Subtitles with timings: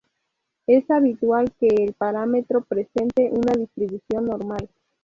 [0.65, 4.67] Es habitual que el parámetro presente una distribución normal.